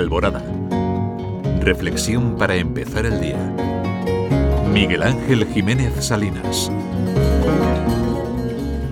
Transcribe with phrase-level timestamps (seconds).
[0.00, 0.42] Alborada.
[1.60, 3.38] Reflexión para empezar el día.
[4.72, 6.72] Miguel Ángel Jiménez Salinas.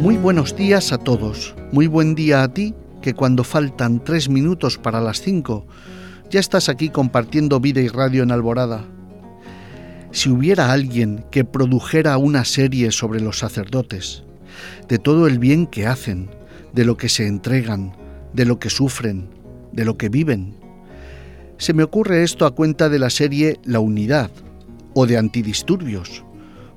[0.00, 1.54] Muy buenos días a todos.
[1.70, 5.64] Muy buen día a ti, que cuando faltan tres minutos para las cinco,
[6.28, 8.84] ya estás aquí compartiendo vida y radio en Alborada.
[10.10, 14.24] Si hubiera alguien que produjera una serie sobre los sacerdotes,
[14.88, 16.30] de todo el bien que hacen,
[16.72, 17.92] de lo que se entregan,
[18.32, 19.28] de lo que sufren,
[19.72, 20.65] de lo que viven,
[21.58, 24.30] se me ocurre esto a cuenta de la serie La Unidad
[24.94, 26.24] o de Antidisturbios,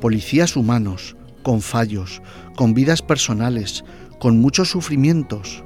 [0.00, 2.22] policías humanos, con fallos,
[2.56, 3.84] con vidas personales,
[4.18, 5.62] con muchos sufrimientos.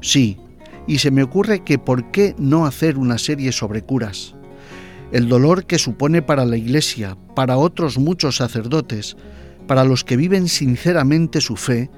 [0.00, 0.38] Sí,
[0.86, 4.34] y se me ocurre que por qué no hacer una serie sobre curas.
[5.10, 9.16] El dolor que supone para la Iglesia, para otros muchos sacerdotes,
[9.66, 11.90] para los que viven sinceramente su fe,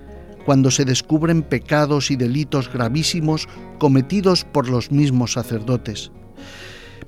[0.45, 3.49] cuando se descubren pecados y delitos gravísimos
[3.79, 6.11] cometidos por los mismos sacerdotes.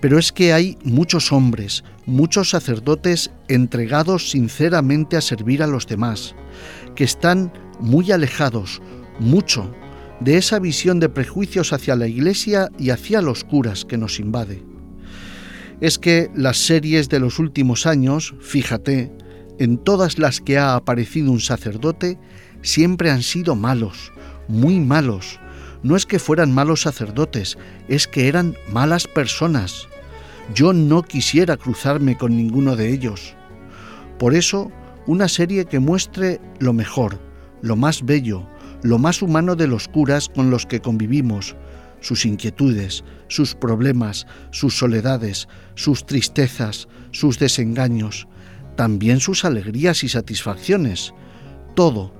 [0.00, 6.34] Pero es que hay muchos hombres, muchos sacerdotes entregados sinceramente a servir a los demás,
[6.96, 8.82] que están muy alejados,
[9.20, 9.72] mucho,
[10.20, 14.62] de esa visión de prejuicios hacia la Iglesia y hacia los curas que nos invade.
[15.80, 19.12] Es que las series de los últimos años, fíjate,
[19.58, 22.18] en todas las que ha aparecido un sacerdote,
[22.62, 24.12] siempre han sido malos,
[24.48, 25.40] muy malos.
[25.82, 29.88] No es que fueran malos sacerdotes, es que eran malas personas,
[30.54, 33.34] yo no quisiera cruzarme con ninguno de ellos.
[34.18, 34.70] Por eso,
[35.06, 37.18] una serie que muestre lo mejor,
[37.62, 38.46] lo más bello,
[38.82, 41.56] lo más humano de los curas con los que convivimos,
[42.00, 48.26] sus inquietudes, sus problemas, sus soledades, sus tristezas, sus desengaños,
[48.76, 51.14] también sus alegrías y satisfacciones,
[51.74, 52.12] todo,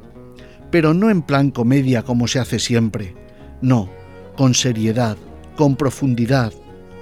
[0.71, 3.15] pero no en plan comedia como se hace siempre,
[3.63, 3.89] no,
[4.37, 5.17] con seriedad,
[5.57, 6.53] con profundidad,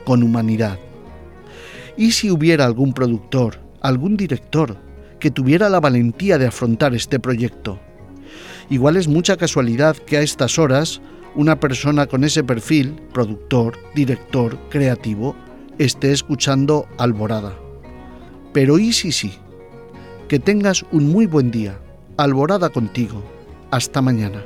[0.05, 0.78] con humanidad.
[1.97, 4.77] ¿Y si hubiera algún productor, algún director,
[5.19, 7.81] que tuviera la valentía de afrontar este proyecto?
[8.70, 11.00] Igual es mucha casualidad que a estas horas
[11.34, 15.37] una persona con ese perfil, productor, director, creativo,
[15.78, 17.56] esté escuchando Alborada.
[18.53, 19.32] Pero ¿y si sí?
[20.28, 21.78] Que tengas un muy buen día.
[22.16, 23.22] Alborada contigo.
[23.70, 24.43] Hasta mañana.